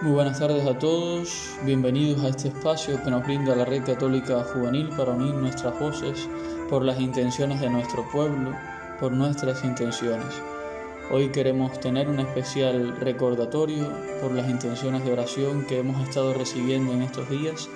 [0.00, 4.44] Muy buenas tardes a todos, bienvenidos a este espacio que nos brinda la Red Católica
[4.44, 6.28] Juvenil para unir nuestras voces
[6.70, 8.54] por las intenciones de nuestro pueblo,
[9.00, 10.40] por nuestras intenciones.
[11.10, 13.88] Hoy queremos tener un especial recordatorio
[14.22, 17.68] por las intenciones de oración que hemos estado recibiendo en estos días,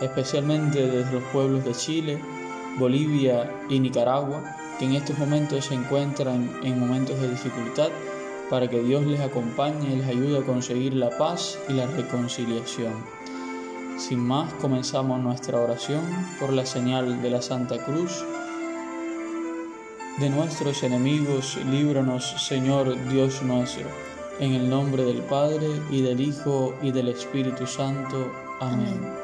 [0.00, 2.22] especialmente desde los pueblos de Chile,
[2.78, 4.44] Bolivia y Nicaragua,
[4.78, 7.88] que en estos momentos se encuentran en momentos de dificultad
[8.50, 12.92] para que Dios les acompañe y les ayude a conseguir la paz y la reconciliación.
[13.98, 16.02] Sin más, comenzamos nuestra oración
[16.40, 18.24] por la señal de la Santa Cruz.
[20.18, 23.88] De nuestros enemigos, líbranos, Señor Dios nuestro,
[24.40, 28.32] en el nombre del Padre, y del Hijo, y del Espíritu Santo.
[28.60, 29.23] Amén.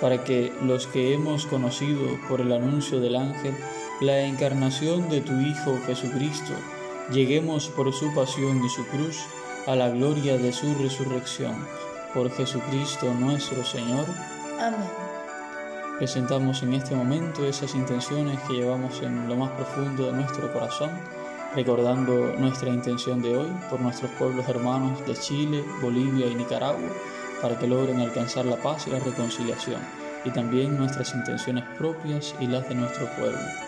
[0.00, 3.54] para que los que hemos conocido por el anuncio del ángel,
[4.00, 6.54] la encarnación de tu Hijo Jesucristo,
[7.10, 9.18] lleguemos por su pasión y su cruz
[9.66, 11.54] a la gloria de su resurrección.
[12.14, 14.06] Por Jesucristo nuestro Señor.
[14.58, 15.08] Amén.
[15.98, 20.90] Presentamos en este momento esas intenciones que llevamos en lo más profundo de nuestro corazón,
[21.56, 26.88] recordando nuestra intención de hoy por nuestros pueblos hermanos de Chile, Bolivia y Nicaragua,
[27.40, 29.80] para que logren alcanzar la paz y la reconciliación,
[30.24, 33.67] y también nuestras intenciones propias y las de nuestro pueblo.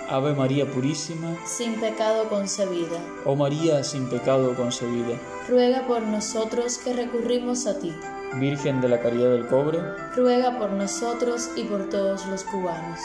[0.11, 2.99] Ave María Purísima, sin pecado concebida.
[3.23, 5.15] Oh María, sin pecado concebida.
[5.47, 7.95] Ruega por nosotros que recurrimos a ti.
[8.35, 9.79] Virgen de la Caridad del Cobre,
[10.13, 12.99] ruega por nosotros y por todos los cubanos.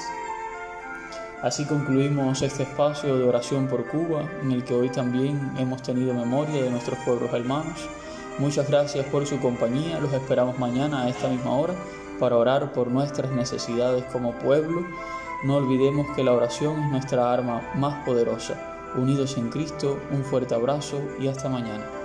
[1.42, 6.12] Así concluimos este espacio de oración por Cuba, en el que hoy también hemos tenido
[6.12, 7.88] memoria de nuestros pueblos hermanos,
[8.38, 11.72] Muchas gracias por su compañía, los esperamos mañana a esta misma hora
[12.20, 14.84] para orar por nuestras necesidades como pueblo.
[15.42, 18.92] No olvidemos que la oración es nuestra arma más poderosa.
[18.96, 21.95] Unidos en Cristo, un fuerte abrazo y hasta mañana.